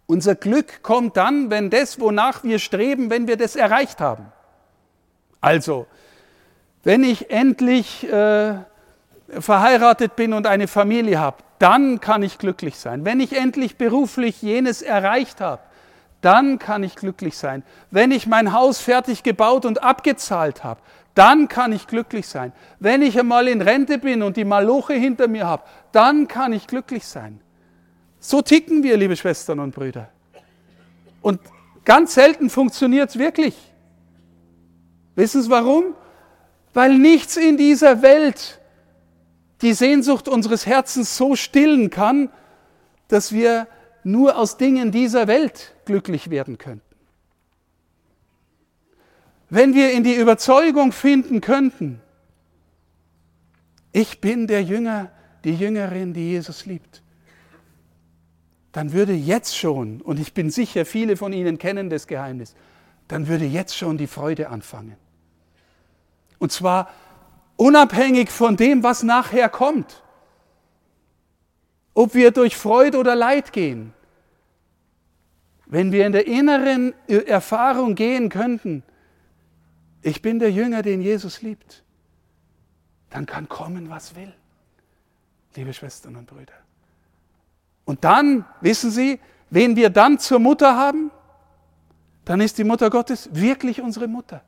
unser 0.05 0.35
Glück 0.35 0.83
kommt 0.83 1.17
dann, 1.17 1.49
wenn 1.49 1.69
das, 1.69 1.99
wonach 1.99 2.43
wir 2.43 2.59
streben, 2.59 3.09
wenn 3.09 3.27
wir 3.27 3.37
das 3.37 3.55
erreicht 3.55 4.01
haben. 4.01 4.25
Also, 5.41 5.87
wenn 6.83 7.03
ich 7.03 7.31
endlich 7.31 8.09
äh, 8.11 8.55
verheiratet 9.39 10.15
bin 10.15 10.33
und 10.33 10.47
eine 10.47 10.67
Familie 10.67 11.19
habe, 11.19 11.37
dann 11.59 12.01
kann 12.01 12.23
ich 12.23 12.37
glücklich 12.37 12.77
sein. 12.77 13.05
Wenn 13.05 13.19
ich 13.19 13.33
endlich 13.33 13.77
beruflich 13.77 14.41
jenes 14.41 14.81
erreicht 14.81 15.39
habe, 15.39 15.61
dann 16.21 16.59
kann 16.59 16.83
ich 16.83 16.95
glücklich 16.95 17.37
sein. 17.37 17.63
Wenn 17.91 18.11
ich 18.11 18.27
mein 18.27 18.53
Haus 18.53 18.79
fertig 18.79 19.23
gebaut 19.23 19.65
und 19.65 19.83
abgezahlt 19.83 20.63
habe, 20.63 20.81
dann 21.15 21.47
kann 21.47 21.71
ich 21.71 21.87
glücklich 21.87 22.27
sein. 22.27 22.53
Wenn 22.79 23.01
ich 23.01 23.19
einmal 23.19 23.47
in 23.47 23.61
Rente 23.61 23.97
bin 23.97 24.23
und 24.23 24.35
die 24.37 24.45
Maloche 24.45 24.93
hinter 24.93 25.27
mir 25.27 25.45
habe, 25.45 25.63
dann 25.91 26.27
kann 26.27 26.53
ich 26.53 26.67
glücklich 26.67 27.05
sein. 27.05 27.39
So 28.25 28.41
ticken 28.41 28.83
wir, 28.83 28.95
liebe 28.95 29.17
Schwestern 29.17 29.59
und 29.59 29.75
Brüder. 29.75 30.09
Und 31.21 31.41
ganz 31.83 32.13
selten 32.13 32.49
funktioniert 32.49 33.09
es 33.09 33.19
wirklich. 33.19 33.53
Wissen 35.15 35.41
Sie 35.41 35.49
warum? 35.49 35.93
Weil 36.73 36.97
nichts 36.97 37.35
in 37.35 37.57
dieser 37.57 38.01
Welt 38.01 38.61
die 39.61 39.73
Sehnsucht 39.73 40.29
unseres 40.29 40.65
Herzens 40.65 41.17
so 41.17 41.35
stillen 41.35 41.89
kann, 41.89 42.29
dass 43.09 43.33
wir 43.33 43.67
nur 44.05 44.37
aus 44.37 44.55
Dingen 44.55 44.93
dieser 44.93 45.27
Welt 45.27 45.75
glücklich 45.83 46.29
werden 46.29 46.57
könnten. 46.57 46.95
Wenn 49.49 49.75
wir 49.75 49.91
in 49.91 50.05
die 50.05 50.15
Überzeugung 50.15 50.93
finden 50.93 51.41
könnten, 51.41 51.99
ich 53.91 54.21
bin 54.21 54.47
der 54.47 54.63
Jünger, 54.63 55.11
die 55.43 55.55
Jüngerin, 55.55 56.13
die 56.13 56.31
Jesus 56.31 56.65
liebt, 56.65 57.03
dann 58.73 58.91
würde 58.91 59.13
jetzt 59.13 59.55
schon, 59.55 60.01
und 60.01 60.19
ich 60.19 60.33
bin 60.33 60.49
sicher, 60.49 60.85
viele 60.85 61.15
von 61.15 61.31
Ihnen 61.31 61.59
kennen 61.59 61.89
das 61.89 62.07
Geheimnis, 62.07 62.55
dann 63.07 63.27
würde 63.27 63.45
jetzt 63.45 63.77
schon 63.77 63.97
die 63.97 64.07
Freude 64.07 64.49
anfangen. 64.49 64.97
Und 66.39 66.51
zwar 66.51 66.89
unabhängig 67.55 68.31
von 68.31 68.57
dem, 68.57 68.81
was 68.81 69.03
nachher 69.03 69.47
kommt. 69.47 70.03
Ob 71.93 72.15
wir 72.15 72.31
durch 72.31 72.57
Freude 72.57 72.97
oder 72.97 73.15
Leid 73.15 73.53
gehen. 73.53 73.93
Wenn 75.67 75.91
wir 75.91 76.07
in 76.07 76.11
der 76.11 76.25
inneren 76.25 76.93
Erfahrung 77.07 77.93
gehen 77.93 78.29
könnten, 78.29 78.83
ich 80.01 80.23
bin 80.23 80.39
der 80.39 80.51
Jünger, 80.51 80.81
den 80.81 81.01
Jesus 81.01 81.43
liebt, 81.43 81.83
dann 83.11 83.27
kann 83.27 83.47
kommen, 83.47 83.91
was 83.91 84.15
will, 84.15 84.33
liebe 85.55 85.73
Schwestern 85.73 86.15
und 86.15 86.25
Brüder. 86.25 86.53
Und 87.85 88.03
dann, 88.03 88.45
wissen 88.61 88.91
Sie, 88.91 89.19
wen 89.49 89.75
wir 89.75 89.89
dann 89.89 90.19
zur 90.19 90.39
Mutter 90.39 90.75
haben, 90.75 91.11
dann 92.25 92.39
ist 92.39 92.57
die 92.57 92.63
Mutter 92.63 92.89
Gottes 92.89 93.29
wirklich 93.33 93.81
unsere 93.81 94.07
Mutter. 94.07 94.41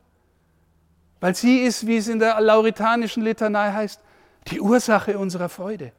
Weil 1.20 1.36
sie 1.36 1.60
ist, 1.60 1.88
wie 1.88 1.98
es 1.98 2.08
in 2.08 2.20
der 2.20 2.40
lauritanischen 2.40 3.24
Litanei 3.24 3.72
heißt, 3.72 4.00
die 4.48 4.62
Ursache 4.62 5.18
unserer 5.18 5.50
Freude. 5.50 5.92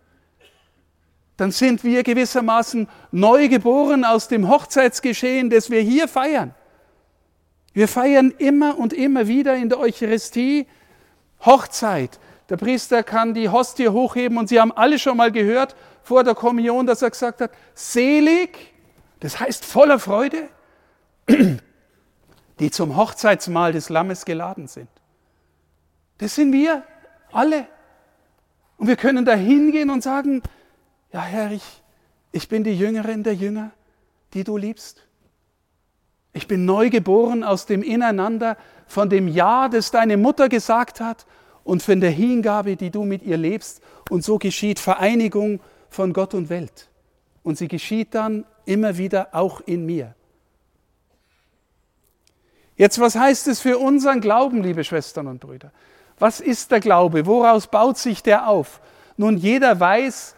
Dann 1.37 1.50
sind 1.50 1.85
wir 1.85 2.02
gewissermaßen 2.02 2.88
neu 3.11 3.49
geboren 3.49 4.05
aus 4.05 4.28
dem 4.28 4.49
Hochzeitsgeschehen, 4.49 5.50
das 5.50 5.69
wir 5.69 5.81
hier 5.81 6.09
feiern. 6.09 6.55
Wir 7.75 7.88
feiern 7.88 8.33
immer 8.38 8.78
und 8.78 8.95
immer 8.95 9.26
wieder 9.26 9.55
in 9.55 9.69
der 9.69 9.78
Eucharistie 9.78 10.66
Hochzeit. 11.45 12.19
Der 12.49 12.57
Priester 12.57 13.02
kann 13.02 13.35
die 13.35 13.50
Hostie 13.50 13.88
hochheben 13.88 14.38
und 14.38 14.49
Sie 14.49 14.61
haben 14.61 14.73
alle 14.73 14.99
schon 14.99 15.16
mal 15.19 15.31
gehört 15.31 15.76
vor 16.06 16.22
der 16.22 16.36
Kommunion, 16.36 16.86
dass 16.86 17.02
er 17.02 17.10
gesagt 17.10 17.40
hat, 17.40 17.50
selig, 17.75 18.72
das 19.18 19.40
heißt 19.40 19.64
voller 19.64 19.98
Freude, 19.98 20.48
die 22.60 22.70
zum 22.70 22.96
Hochzeitsmahl 22.96 23.72
des 23.72 23.88
Lammes 23.88 24.25
geladen 24.25 24.68
sind. 24.68 24.88
Das 26.18 26.36
sind 26.36 26.52
wir 26.52 26.84
alle. 27.32 27.66
Und 28.76 28.86
wir 28.86 28.94
können 28.94 29.25
da 29.25 29.34
hingehen 29.34 29.90
und 29.90 30.04
sagen, 30.04 30.42
ja 31.12 31.22
Herr, 31.22 31.50
ich, 31.50 31.64
ich 32.30 32.48
bin 32.48 32.62
die 32.62 32.78
Jüngerin 32.78 33.25
der 33.25 33.34
Jünger, 33.34 33.72
die 34.32 34.44
du 34.44 34.56
liebst. 34.56 35.08
Ich 36.32 36.46
bin 36.46 36.64
neu 36.64 36.88
geboren 36.88 37.42
aus 37.42 37.66
dem 37.66 37.82
Ineinander, 37.82 38.56
von 38.86 39.10
dem 39.10 39.26
Ja, 39.26 39.68
das 39.68 39.90
deine 39.90 40.16
Mutter 40.16 40.48
gesagt 40.48 41.00
hat 41.00 41.26
und 41.64 41.82
von 41.82 42.00
der 42.00 42.12
Hingabe, 42.12 42.76
die 42.76 42.92
du 42.92 43.04
mit 43.04 43.25
ihr 43.25 43.38
lebst. 43.38 43.82
Und 44.08 44.22
so 44.22 44.38
geschieht 44.38 44.78
Vereinigung 44.78 45.58
von 45.96 46.12
Gott 46.12 46.34
und 46.34 46.50
Welt. 46.50 46.88
Und 47.42 47.56
sie 47.58 47.68
geschieht 47.68 48.14
dann 48.14 48.44
immer 48.66 48.98
wieder 48.98 49.28
auch 49.32 49.60
in 49.62 49.86
mir. 49.86 50.14
Jetzt, 52.76 53.00
was 53.00 53.16
heißt 53.16 53.48
es 53.48 53.60
für 53.60 53.78
unseren 53.78 54.20
Glauben, 54.20 54.62
liebe 54.62 54.84
Schwestern 54.84 55.26
und 55.26 55.40
Brüder? 55.40 55.72
Was 56.18 56.40
ist 56.40 56.70
der 56.70 56.80
Glaube? 56.80 57.24
Woraus 57.24 57.66
baut 57.66 57.96
sich 57.96 58.22
der 58.22 58.46
auf? 58.46 58.80
Nun, 59.16 59.38
jeder 59.38 59.80
weiß, 59.80 60.34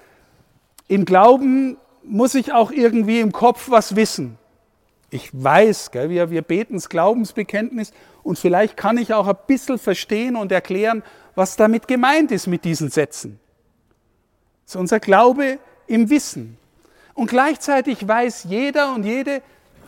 im 0.87 1.05
Glauben 1.05 1.77
muss 2.05 2.37
ich 2.37 2.53
auch 2.53 2.71
irgendwie 2.71 3.19
im 3.19 3.33
Kopf 3.33 3.69
was 3.69 3.97
wissen. 3.97 4.39
Ich 5.11 5.31
weiß, 5.33 5.91
gell, 5.91 6.09
wir, 6.11 6.31
wir 6.31 6.43
beten 6.43 6.75
das 6.75 6.89
Glaubensbekenntnis 6.89 7.93
und 8.23 8.39
vielleicht 8.39 8.77
kann 8.77 8.97
ich 8.97 9.13
auch 9.13 9.27
ein 9.27 9.37
bisschen 9.49 9.79
verstehen 9.79 10.37
und 10.37 10.53
erklären, 10.53 11.03
was 11.35 11.57
damit 11.57 11.89
gemeint 11.89 12.31
ist 12.31 12.47
mit 12.47 12.65
diesen 12.65 12.91
Sätzen. 12.91 13.41
Das 14.69 14.75
ist 14.75 14.81
unser 14.81 15.01
Glaube 15.01 15.59
im 15.87 16.11
Wissen. 16.11 16.59
Und 17.15 17.31
gleichzeitig 17.31 18.07
weiß 18.07 18.45
jeder 18.45 18.95
und 18.95 19.03
jede, 19.03 19.41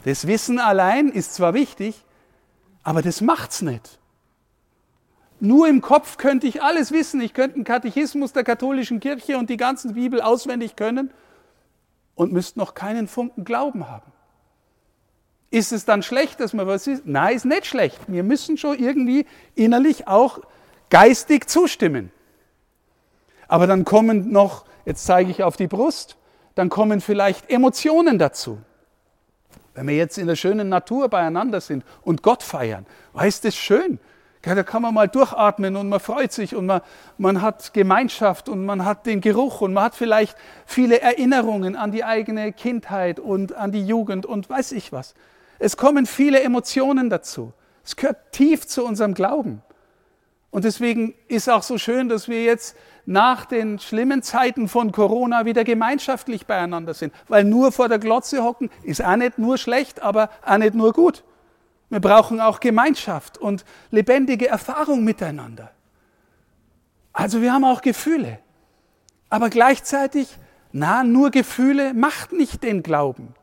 das 0.06 0.26
Wissen 0.26 0.58
allein 0.58 1.10
ist 1.10 1.34
zwar 1.34 1.52
wichtig, 1.52 2.02
aber 2.82 3.02
das 3.02 3.20
macht's 3.20 3.60
nicht. 3.60 3.98
Nur 5.38 5.68
im 5.68 5.82
Kopf 5.82 6.16
könnte 6.16 6.46
ich 6.46 6.62
alles 6.62 6.92
wissen. 6.92 7.20
Ich 7.20 7.34
könnte 7.34 7.56
einen 7.56 7.64
Katechismus 7.64 8.32
der 8.32 8.42
katholischen 8.42 9.00
Kirche 9.00 9.36
und 9.36 9.50
die 9.50 9.58
ganze 9.58 9.92
Bibel 9.92 10.22
auswendig 10.22 10.76
können 10.76 11.10
und 12.14 12.32
müsste 12.32 12.58
noch 12.58 12.72
keinen 12.72 13.06
Funken 13.06 13.44
Glauben 13.44 13.86
haben. 13.86 14.10
Ist 15.50 15.72
es 15.72 15.84
dann 15.84 16.02
schlecht, 16.02 16.40
dass 16.40 16.54
man 16.54 16.66
was 16.66 16.86
ist? 16.86 17.04
Nein, 17.04 17.36
ist 17.36 17.44
nicht 17.44 17.66
schlecht. 17.66 17.98
Wir 18.06 18.22
müssen 18.22 18.56
schon 18.56 18.78
irgendwie 18.78 19.26
innerlich 19.54 20.08
auch 20.08 20.40
geistig 20.88 21.50
zustimmen. 21.50 22.10
Aber 23.46 23.66
dann 23.66 23.84
kommen 23.84 24.32
noch, 24.32 24.64
jetzt 24.84 25.04
zeige 25.04 25.30
ich 25.30 25.42
auf 25.42 25.56
die 25.56 25.66
Brust, 25.66 26.16
dann 26.54 26.68
kommen 26.68 27.00
vielleicht 27.00 27.50
Emotionen 27.50 28.18
dazu. 28.18 28.58
Wenn 29.74 29.88
wir 29.88 29.96
jetzt 29.96 30.18
in 30.18 30.26
der 30.26 30.36
schönen 30.36 30.68
Natur 30.68 31.08
beieinander 31.08 31.60
sind 31.60 31.84
und 32.02 32.22
Gott 32.22 32.42
feiern, 32.42 32.86
weißt 33.12 33.44
das 33.44 33.56
schön. 33.56 33.98
Da 34.42 34.62
kann 34.62 34.80
man 34.80 34.94
mal 34.94 35.06
durchatmen 35.06 35.76
und 35.76 35.90
man 35.90 36.00
freut 36.00 36.32
sich 36.32 36.54
und 36.54 36.64
man, 36.64 36.80
man 37.18 37.42
hat 37.42 37.74
Gemeinschaft 37.74 38.48
und 38.48 38.64
man 38.64 38.86
hat 38.86 39.04
den 39.04 39.20
Geruch 39.20 39.60
und 39.60 39.74
man 39.74 39.84
hat 39.84 39.94
vielleicht 39.94 40.34
viele 40.64 41.00
Erinnerungen 41.00 41.76
an 41.76 41.92
die 41.92 42.04
eigene 42.04 42.52
Kindheit 42.52 43.20
und 43.20 43.54
an 43.54 43.70
die 43.70 43.86
Jugend 43.86 44.24
und 44.24 44.48
weiß 44.48 44.72
ich 44.72 44.92
was. 44.92 45.14
Es 45.58 45.76
kommen 45.76 46.06
viele 46.06 46.40
Emotionen 46.40 47.10
dazu. 47.10 47.52
Es 47.84 47.96
gehört 47.96 48.32
tief 48.32 48.66
zu 48.66 48.84
unserem 48.84 49.12
Glauben. 49.12 49.62
Und 50.50 50.64
deswegen 50.64 51.14
ist 51.28 51.48
auch 51.50 51.62
so 51.62 51.76
schön, 51.76 52.08
dass 52.08 52.26
wir 52.26 52.42
jetzt 52.42 52.76
nach 53.10 53.44
den 53.44 53.80
schlimmen 53.80 54.22
Zeiten 54.22 54.68
von 54.68 54.92
Corona 54.92 55.44
wieder 55.44 55.64
gemeinschaftlich 55.64 56.46
beieinander 56.46 56.94
sind. 56.94 57.12
Weil 57.26 57.42
nur 57.42 57.72
vor 57.72 57.88
der 57.88 57.98
Glotze 57.98 58.44
hocken 58.44 58.70
ist 58.84 59.04
auch 59.04 59.16
nicht 59.16 59.36
nur 59.36 59.58
schlecht, 59.58 60.00
aber 60.00 60.30
auch 60.46 60.58
nicht 60.58 60.76
nur 60.76 60.92
gut. 60.92 61.24
Wir 61.88 61.98
brauchen 61.98 62.40
auch 62.40 62.60
Gemeinschaft 62.60 63.36
und 63.36 63.64
lebendige 63.90 64.46
Erfahrung 64.46 65.02
miteinander. 65.02 65.72
Also 67.12 67.42
wir 67.42 67.52
haben 67.52 67.64
auch 67.64 67.82
Gefühle. 67.82 68.38
Aber 69.28 69.50
gleichzeitig, 69.50 70.28
na, 70.70 71.02
nur 71.02 71.32
Gefühle 71.32 71.94
macht 71.94 72.30
nicht 72.30 72.62
den 72.62 72.84
Glauben. 72.84 73.34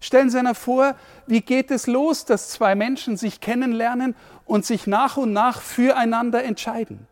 Stellen 0.00 0.28
Sie 0.28 0.38
sich 0.38 0.58
vor, 0.58 0.94
wie 1.26 1.40
geht 1.40 1.70
es 1.70 1.86
los, 1.86 2.26
dass 2.26 2.50
zwei 2.50 2.74
Menschen 2.74 3.16
sich 3.16 3.40
kennenlernen 3.40 4.14
und 4.44 4.66
sich 4.66 4.86
nach 4.86 5.16
und 5.16 5.32
nach 5.32 5.62
füreinander 5.62 6.44
entscheiden. 6.44 7.08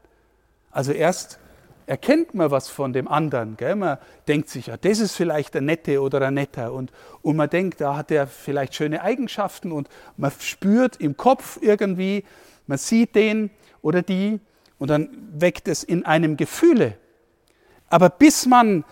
Also 0.70 0.92
erst 0.92 1.38
erkennt 1.86 2.34
man 2.34 2.50
was 2.50 2.68
von 2.68 2.92
dem 2.92 3.08
anderen. 3.08 3.56
Gell? 3.56 3.76
Man 3.76 3.98
denkt 4.28 4.48
sich, 4.48 4.66
ja, 4.66 4.76
das 4.76 4.98
ist 4.98 5.16
vielleicht 5.16 5.54
der 5.54 5.62
Nette 5.62 6.00
oder 6.02 6.20
der 6.20 6.30
Netter. 6.30 6.72
Und, 6.72 6.92
und 7.22 7.36
man 7.36 7.48
denkt, 7.48 7.80
da 7.80 7.96
hat 7.96 8.10
er 8.10 8.26
vielleicht 8.26 8.74
schöne 8.74 9.02
Eigenschaften 9.02 9.72
und 9.72 9.88
man 10.16 10.32
spürt 10.38 10.96
im 11.00 11.16
Kopf 11.16 11.58
irgendwie, 11.60 12.24
man 12.66 12.78
sieht 12.78 13.14
den 13.14 13.50
oder 13.82 14.02
die 14.02 14.40
und 14.78 14.90
dann 14.90 15.08
weckt 15.32 15.68
es 15.68 15.84
in 15.84 16.04
einem 16.04 16.36
Gefühle. 16.36 16.98
Aber 17.88 18.10
bis 18.10 18.46
man 18.46 18.84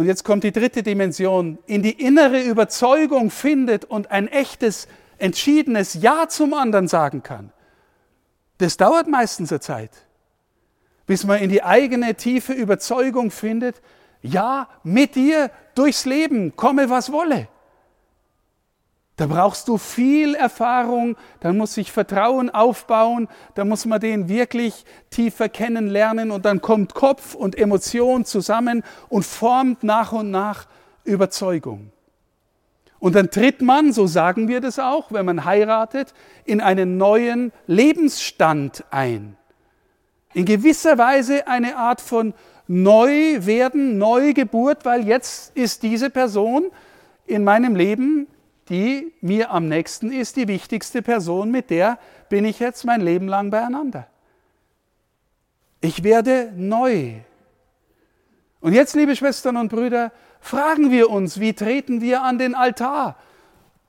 und 0.00 0.06
jetzt 0.06 0.24
kommt 0.24 0.44
die 0.44 0.52
dritte 0.52 0.82
Dimension, 0.82 1.58
in 1.66 1.82
die 1.82 1.90
innere 1.90 2.40
Überzeugung 2.40 3.30
findet 3.30 3.84
und 3.84 4.10
ein 4.10 4.28
echtes, 4.28 4.88
entschiedenes 5.18 5.94
Ja 5.94 6.26
zum 6.28 6.54
anderen 6.54 6.88
sagen 6.88 7.22
kann. 7.22 7.52
Das 8.56 8.78
dauert 8.78 9.08
meistens 9.08 9.52
eine 9.52 9.60
Zeit, 9.60 9.90
bis 11.10 11.24
man 11.24 11.40
in 11.40 11.50
die 11.50 11.64
eigene 11.64 12.14
tiefe 12.14 12.52
Überzeugung 12.52 13.32
findet, 13.32 13.82
ja, 14.22 14.68
mit 14.84 15.16
dir 15.16 15.50
durchs 15.74 16.04
Leben, 16.04 16.54
komme 16.54 16.88
was 16.88 17.10
wolle. 17.10 17.48
Da 19.16 19.26
brauchst 19.26 19.66
du 19.66 19.76
viel 19.76 20.36
Erfahrung, 20.36 21.16
da 21.40 21.52
muss 21.52 21.74
sich 21.74 21.90
Vertrauen 21.90 22.48
aufbauen, 22.48 23.26
da 23.56 23.64
muss 23.64 23.86
man 23.86 23.98
den 23.98 24.28
wirklich 24.28 24.84
tiefer 25.10 25.48
kennenlernen 25.48 26.30
und 26.30 26.44
dann 26.44 26.60
kommt 26.60 26.94
Kopf 26.94 27.34
und 27.34 27.58
Emotion 27.58 28.24
zusammen 28.24 28.84
und 29.08 29.24
formt 29.24 29.82
nach 29.82 30.12
und 30.12 30.30
nach 30.30 30.68
Überzeugung. 31.02 31.90
Und 33.00 33.16
dann 33.16 33.32
tritt 33.32 33.62
man, 33.62 33.92
so 33.92 34.06
sagen 34.06 34.46
wir 34.46 34.60
das 34.60 34.78
auch, 34.78 35.10
wenn 35.10 35.26
man 35.26 35.44
heiratet, 35.44 36.14
in 36.44 36.60
einen 36.60 36.98
neuen 36.98 37.50
Lebensstand 37.66 38.84
ein. 38.92 39.36
In 40.32 40.44
gewisser 40.44 40.98
Weise 40.98 41.46
eine 41.46 41.76
Art 41.76 42.00
von 42.00 42.34
Neuwerden, 42.66 43.98
Neugeburt, 43.98 44.84
weil 44.84 45.06
jetzt 45.06 45.56
ist 45.56 45.82
diese 45.82 46.10
Person 46.10 46.70
in 47.26 47.44
meinem 47.44 47.74
Leben 47.74 48.28
die 48.70 49.12
mir 49.20 49.50
am 49.50 49.68
nächsten 49.68 50.12
ist, 50.12 50.36
die 50.36 50.48
wichtigste 50.48 51.02
Person, 51.02 51.50
mit 51.50 51.70
der 51.70 51.98
bin 52.28 52.44
ich 52.44 52.60
jetzt 52.60 52.84
mein 52.84 53.00
Leben 53.00 53.26
lang 53.26 53.50
beieinander. 53.50 54.06
Ich 55.80 56.04
werde 56.04 56.52
neu. 56.54 57.14
Und 58.60 58.72
jetzt, 58.72 58.94
liebe 58.94 59.16
Schwestern 59.16 59.56
und 59.56 59.70
Brüder, 59.70 60.12
fragen 60.40 60.92
wir 60.92 61.10
uns, 61.10 61.40
wie 61.40 61.52
treten 61.52 62.00
wir 62.00 62.22
an 62.22 62.38
den 62.38 62.54
Altar? 62.54 63.16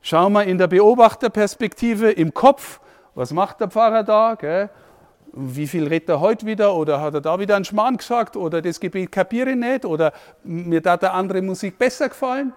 Schauen 0.02 0.34
wir 0.34 0.46
in 0.46 0.58
der 0.58 0.68
Beobachterperspektive 0.68 2.12
im 2.12 2.34
Kopf, 2.34 2.80
was 3.14 3.32
macht 3.32 3.60
der 3.60 3.70
Pfarrer 3.70 4.04
da? 4.04 4.34
Gell? 4.34 4.70
Wie 5.34 5.68
viel 5.68 5.88
redet 5.88 6.10
er 6.10 6.20
heute 6.20 6.46
wieder? 6.46 6.76
Oder 6.76 7.00
hat 7.02 7.14
er 7.14 7.22
da 7.22 7.40
wieder 7.40 7.56
einen 7.56 7.66
Schmarrn 7.66 7.98
gesagt? 7.98 8.36
Oder 8.36 8.62
das 8.62 8.80
Gebet 8.80 9.12
kapiere 9.12 9.52
ich 9.52 9.56
nicht? 9.56 9.86
Oder 9.86 10.12
mir 10.44 10.82
hat 10.86 11.04
der 11.04 11.14
andere 11.14 11.42
Musik 11.42 11.78
besser 11.78 12.10
gefallen? 12.10 12.54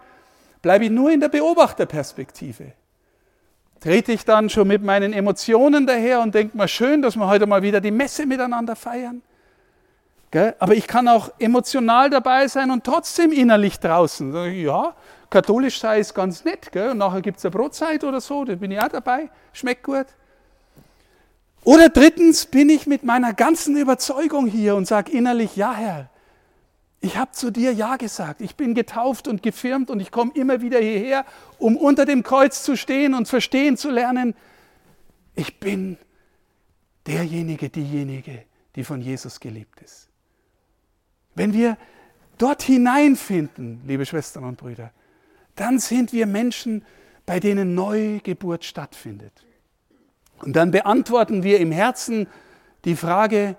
Bleibe 0.61 0.87
ich 0.87 0.91
nur 0.91 1.11
in 1.13 1.21
der 1.21 1.29
Beobachterperspektive. 1.29 2.73
Trete 3.81 4.13
ich 4.13 4.25
dann 4.25 4.49
schon 4.49 4.67
mit 4.67 4.83
meinen 4.83 5.13
Emotionen 5.13 5.87
daher 5.87 6.21
und 6.21 6.35
denke 6.35 6.57
mal, 6.57 6.67
schön, 6.67 7.03
dass 7.03 7.17
wir 7.17 7.29
heute 7.29 7.47
mal 7.47 7.63
wieder 7.63 7.81
die 7.81 7.91
Messe 7.91 8.27
miteinander 8.27 8.75
feiern. 8.75 9.23
Aber 10.59 10.75
ich 10.75 10.89
kann 10.89 11.07
auch 11.07 11.31
emotional 11.39 12.11
dabei 12.11 12.49
sein 12.49 12.73
und 12.73 12.83
trotzdem 12.83 13.31
innerlich 13.31 13.79
draußen. 13.79 14.35
Ja, 14.55 14.95
katholisch 15.31 15.79
sei 15.79 16.01
es 16.01 16.13
ganz 16.13 16.45
nett. 16.45 16.73
Gell? 16.73 16.91
Und 16.91 16.99
nachher 16.99 17.23
gibt 17.23 17.39
es 17.39 17.45
eine 17.45 17.53
Brotzeit 17.53 18.03
oder 18.03 18.21
so, 18.21 18.45
da 18.45 18.57
bin 18.57 18.73
ich 18.73 18.81
auch 18.81 18.89
dabei. 18.89 19.31
Schmeckt 19.53 19.85
gut. 19.85 20.07
Oder 21.65 21.89
drittens 21.89 22.47
bin 22.47 22.69
ich 22.69 22.87
mit 22.87 23.05
meiner 23.05 23.33
ganzen 23.33 23.77
Überzeugung 23.77 24.47
hier 24.47 24.77
und 24.77 24.87
sage 24.87 25.11
innerlich, 25.11 25.57
ja 25.57 25.75
Herr, 25.75 26.11
ich 27.01 27.19
habe 27.19 27.33
zu 27.33 27.51
dir 27.51 27.73
Ja 27.73 27.97
gesagt. 27.97 28.41
Ich 28.41 28.57
bin 28.57 28.75
getauft 28.75 29.29
und 29.29 29.43
gefirmt 29.43 29.91
und 29.91 30.01
ich 30.01 30.11
komme 30.11 30.33
immer 30.35 30.63
wieder 30.63 30.79
hierher, 30.79 31.27
um 31.59 31.77
unter 31.77 32.07
dem 32.07 32.23
Kreuz 32.23 32.63
zu 32.63 32.77
stehen 32.77 33.13
und 33.13 33.29
verstehen 33.29 33.77
zu 33.77 33.91
lernen. 33.91 34.35
Ich 35.35 35.61
bin 35.61 35.99
derjenige, 37.07 37.69
diejenige, 37.69 38.45
die 38.75 38.85
von 38.85 39.03
Jesus 39.03 39.39
geliebt 39.41 39.81
ist. 39.83 40.09
Wenn 41.35 41.53
wir 41.53 41.77
dort 42.39 42.63
hineinfinden, 42.63 43.83
liebe 43.87 44.07
Schwestern 44.07 44.45
und 44.45 44.57
Brüder, 44.57 44.91
dann 45.57 45.79
sind 45.79 46.13
wir 46.13 46.27
Menschen, 46.27 46.85
bei 47.27 47.41
denen 47.41 47.75
Neugeburt 47.75 48.65
stattfindet. 48.65 49.45
Und 50.45 50.57
dann 50.57 50.71
beantworten 50.71 51.43
wir 51.43 51.59
im 51.59 51.73
Herzen 51.73 52.27
die 52.85 52.97
Frage, 52.97 53.57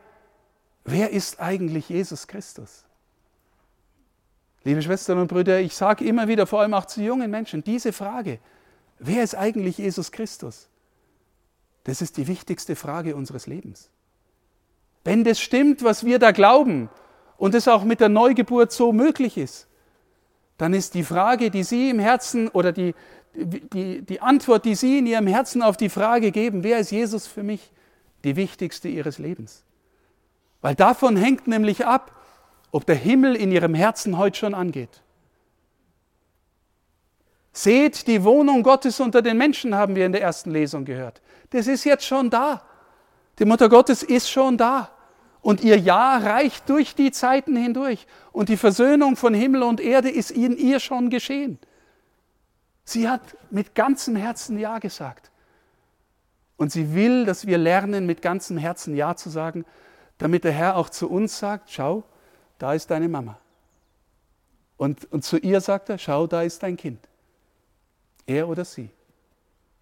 wer 0.84 1.10
ist 1.10 1.40
eigentlich 1.40 1.90
Jesus 1.90 2.28
Christus? 2.28 2.86
Liebe 4.64 4.84
Schwestern 4.84 5.18
und 5.18 5.28
Brüder, 5.28 5.60
ich 5.60 5.76
sage 5.76 6.06
immer 6.06 6.28
wieder, 6.28 6.46
vor 6.46 6.62
allem 6.62 6.76
auch 6.76 6.86
zu 6.86 7.02
jungen 7.02 7.32
Menschen, 7.32 7.64
diese 7.64 7.92
Frage, 7.92 8.38
wer 9.00 9.24
ist 9.24 9.34
eigentlich 9.34 9.80
Jesus 9.80 10.12
Christus? 10.12 10.70
Das 11.86 12.04
ist 12.04 12.18
die 12.18 12.28
wichtigste 12.28 12.76
Frage 12.76 13.16
unseres 13.16 13.48
Lebens. 13.48 13.90
Wenn 15.04 15.24
das 15.24 15.40
stimmt, 15.40 15.84
was 15.84 16.06
wir 16.06 16.20
da 16.20 16.32
glauben 16.32 16.90
und 17.38 17.56
es 17.56 17.68
auch 17.68 17.84
mit 17.84 18.00
der 18.00 18.10
Neugeburt 18.10 18.72
so 18.72 18.92
möglich 18.92 19.38
ist, 19.38 19.68
dann 20.60 20.76
ist 20.76 20.94
die 20.94 21.04
Frage, 21.04 21.50
die 21.50 21.64
Sie 21.64 21.90
im 21.90 22.00
Herzen 22.00 22.48
oder 22.48 22.72
die, 22.72 22.94
die, 23.36 24.02
die 24.02 24.22
Antwort, 24.22 24.66
die 24.66 24.76
Sie 24.76 25.00
in 25.00 25.08
Ihrem 25.08 25.28
Herzen 25.28 25.62
auf 25.62 25.78
die 25.78 25.90
Frage 25.90 26.32
geben, 26.32 26.64
wer 26.64 26.80
ist 26.80 26.92
Jesus 26.92 27.28
für 27.28 27.44
mich, 27.44 27.72
die 28.24 28.36
wichtigste 28.36 28.88
Ihres 28.88 29.18
Lebens. 29.20 29.64
Weil 30.62 30.76
davon 30.76 31.16
hängt 31.16 31.48
nämlich 31.48 31.86
ab, 31.86 32.12
ob 32.72 32.86
der 32.86 32.96
Himmel 32.96 33.36
in 33.36 33.52
ihrem 33.52 33.74
Herzen 33.74 34.18
heute 34.18 34.38
schon 34.38 34.54
angeht. 34.54 35.02
Seht, 37.54 38.08
die 38.08 38.24
Wohnung 38.24 38.64
Gottes 38.64 39.00
unter 39.00 39.22
den 39.22 39.38
Menschen, 39.38 39.76
haben 39.76 39.96
wir 39.96 40.06
in 40.06 40.12
der 40.12 40.22
ersten 40.22 40.52
Lesung 40.52 40.84
gehört. 40.84 41.22
Das 41.52 41.68
ist 41.68 41.86
jetzt 41.86 42.04
schon 42.04 42.30
da. 42.30 42.64
Die 43.40 43.46
Mutter 43.46 43.70
Gottes 43.70 44.04
ist 44.04 44.30
schon 44.30 44.58
da. 44.58 44.90
Und 45.40 45.64
ihr 45.64 45.78
Ja 45.78 46.18
reicht 46.18 46.68
durch 46.68 46.96
die 46.96 47.12
Zeiten 47.12 47.56
hindurch. 47.56 48.08
Und 48.34 48.50
die 48.50 48.58
Versöhnung 48.58 49.16
von 49.16 49.34
Himmel 49.34 49.64
und 49.64 49.80
Erde 49.80 50.10
ist 50.10 50.32
in 50.32 50.58
ihr 50.58 50.82
schon 50.82 51.10
geschehen. 51.10 51.60
Sie 52.86 53.10
hat 53.10 53.22
mit 53.50 53.76
ganzem 53.76 54.16
Herzen 54.16 54.58
Ja 54.60 54.78
gesagt. 54.78 55.32
Und 56.56 56.72
sie 56.72 56.94
will, 56.94 57.26
dass 57.26 57.46
wir 57.48 57.58
lernen, 57.58 58.06
mit 58.06 58.22
ganzem 58.22 58.58
Herzen 58.58 58.96
Ja 58.96 59.16
zu 59.16 59.30
sagen, 59.30 59.66
damit 60.20 60.44
der 60.44 60.54
Herr 60.54 60.78
auch 60.78 60.90
zu 60.90 61.10
uns 61.10 61.38
sagt, 61.38 61.70
schau, 61.72 62.04
da 62.60 62.74
ist 62.74 62.90
deine 62.92 63.10
Mama. 63.10 63.38
Und, 64.78 65.12
und 65.12 65.24
zu 65.24 65.38
ihr 65.38 65.60
sagt 65.62 65.90
er, 65.90 65.98
schau, 65.98 66.28
da 66.28 66.44
ist 66.44 66.64
dein 66.64 66.78
Kind. 66.78 67.00
Er 68.26 68.48
oder 68.48 68.64
sie. 68.64 68.90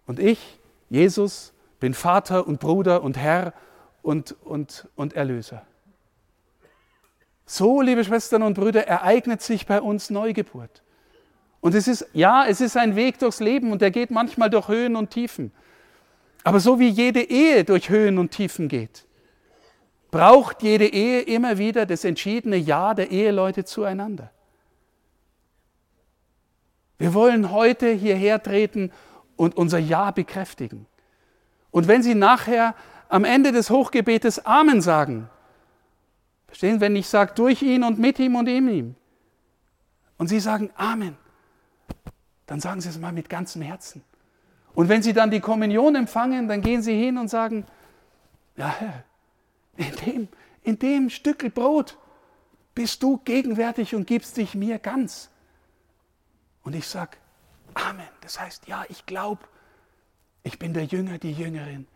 Und 0.06 0.18
ich, 0.18 0.58
Jesus, 0.90 1.52
bin 1.80 1.94
Vater 1.94 2.46
und 2.46 2.60
Bruder 2.60 3.02
und 3.02 3.16
Herr 3.16 3.52
und, 4.02 4.32
und, 4.42 4.88
und 4.96 5.12
Erlöser. 5.14 5.62
So, 7.46 7.82
liebe 7.82 8.04
Schwestern 8.04 8.42
und 8.42 8.54
Brüder, 8.54 8.86
ereignet 8.86 9.42
sich 9.42 9.66
bei 9.66 9.80
uns 9.80 10.10
Neugeburt. 10.10 10.83
Und 11.64 11.74
es 11.74 11.88
ist, 11.88 12.06
ja, 12.12 12.44
es 12.46 12.60
ist 12.60 12.76
ein 12.76 12.94
Weg 12.94 13.18
durchs 13.18 13.40
Leben 13.40 13.72
und 13.72 13.80
der 13.80 13.90
geht 13.90 14.10
manchmal 14.10 14.50
durch 14.50 14.68
Höhen 14.68 14.96
und 14.96 15.08
Tiefen. 15.08 15.50
Aber 16.42 16.60
so 16.60 16.78
wie 16.78 16.90
jede 16.90 17.22
Ehe 17.22 17.64
durch 17.64 17.88
Höhen 17.88 18.18
und 18.18 18.32
Tiefen 18.32 18.68
geht, 18.68 19.06
braucht 20.10 20.62
jede 20.62 20.86
Ehe 20.86 21.22
immer 21.22 21.56
wieder 21.56 21.86
das 21.86 22.04
entschiedene 22.04 22.56
Ja 22.56 22.92
der 22.92 23.10
Eheleute 23.10 23.64
zueinander. 23.64 24.30
Wir 26.98 27.14
wollen 27.14 27.50
heute 27.50 27.88
hierher 27.88 28.42
treten 28.42 28.92
und 29.36 29.56
unser 29.56 29.78
Ja 29.78 30.10
bekräftigen. 30.10 30.84
Und 31.70 31.88
wenn 31.88 32.02
Sie 32.02 32.14
nachher 32.14 32.74
am 33.08 33.24
Ende 33.24 33.52
des 33.52 33.70
Hochgebetes 33.70 34.44
Amen 34.44 34.82
sagen, 34.82 35.30
verstehen, 36.46 36.82
wenn 36.82 36.94
ich 36.94 37.08
sage 37.08 37.32
durch 37.34 37.62
ihn 37.62 37.84
und 37.84 37.98
mit 37.98 38.18
ihm 38.18 38.36
und 38.36 38.50
in 38.50 38.68
ihm, 38.68 38.94
und 40.18 40.28
Sie 40.28 40.40
sagen 40.40 40.68
Amen, 40.76 41.16
dann 42.46 42.60
sagen 42.60 42.80
Sie 42.80 42.88
es 42.88 42.98
mal 42.98 43.12
mit 43.12 43.28
ganzem 43.28 43.62
Herzen. 43.62 44.02
Und 44.74 44.88
wenn 44.88 45.02
Sie 45.02 45.12
dann 45.12 45.30
die 45.30 45.40
Kommunion 45.40 45.94
empfangen, 45.94 46.48
dann 46.48 46.60
gehen 46.60 46.82
Sie 46.82 46.98
hin 46.98 47.18
und 47.18 47.28
sagen, 47.28 47.66
ja 48.56 48.68
Herr, 48.68 49.04
in 49.76 49.96
dem, 50.04 50.28
in 50.62 50.78
dem 50.78 51.10
Stückel 51.10 51.50
Brot 51.50 51.98
bist 52.74 53.02
du 53.02 53.18
gegenwärtig 53.18 53.94
und 53.94 54.06
gibst 54.06 54.36
dich 54.36 54.54
mir 54.54 54.78
ganz. 54.78 55.30
Und 56.62 56.74
ich 56.74 56.86
sage, 56.88 57.16
Amen. 57.74 58.06
Das 58.20 58.40
heißt, 58.40 58.68
ja, 58.68 58.84
ich 58.88 59.04
glaube, 59.06 59.42
ich 60.42 60.58
bin 60.58 60.72
der 60.72 60.84
Jünger, 60.84 61.18
die 61.18 61.32
Jüngerin, 61.32 61.86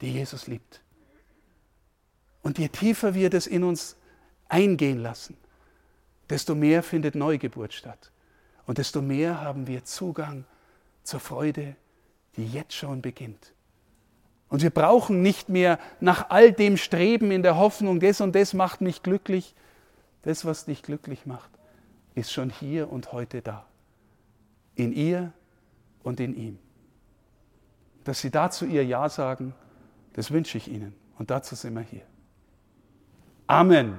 die 0.00 0.12
Jesus 0.12 0.46
liebt. 0.46 0.80
Und 2.42 2.58
je 2.58 2.68
tiefer 2.68 3.14
wir 3.14 3.30
das 3.30 3.46
in 3.46 3.64
uns 3.64 3.96
eingehen 4.48 4.98
lassen, 4.98 5.36
desto 6.30 6.54
mehr 6.54 6.82
findet 6.82 7.14
Neugeburt 7.14 7.72
statt. 7.74 8.12
Und 8.68 8.76
desto 8.76 9.00
mehr 9.00 9.40
haben 9.40 9.66
wir 9.66 9.86
Zugang 9.86 10.44
zur 11.02 11.20
Freude, 11.20 11.74
die 12.36 12.46
jetzt 12.46 12.74
schon 12.74 13.00
beginnt. 13.00 13.54
Und 14.50 14.62
wir 14.62 14.68
brauchen 14.68 15.22
nicht 15.22 15.48
mehr 15.48 15.78
nach 16.00 16.28
all 16.28 16.52
dem 16.52 16.76
Streben 16.76 17.30
in 17.30 17.42
der 17.42 17.56
Hoffnung, 17.56 17.98
das 17.98 18.20
und 18.20 18.34
das 18.34 18.52
macht 18.52 18.82
mich 18.82 19.02
glücklich. 19.02 19.54
Das, 20.20 20.44
was 20.44 20.66
dich 20.66 20.82
glücklich 20.82 21.24
macht, 21.24 21.48
ist 22.14 22.30
schon 22.30 22.50
hier 22.50 22.92
und 22.92 23.10
heute 23.10 23.40
da. 23.40 23.64
In 24.74 24.92
ihr 24.92 25.32
und 26.02 26.20
in 26.20 26.36
ihm. 26.36 26.58
Dass 28.04 28.20
Sie 28.20 28.30
dazu 28.30 28.66
Ihr 28.66 28.84
Ja 28.84 29.08
sagen, 29.08 29.54
das 30.12 30.30
wünsche 30.30 30.58
ich 30.58 30.68
Ihnen. 30.68 30.94
Und 31.18 31.30
dazu 31.30 31.54
sind 31.54 31.72
wir 31.72 31.80
hier. 31.80 32.04
Amen. 33.46 33.94